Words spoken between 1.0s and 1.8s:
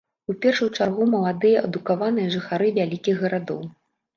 маладыя,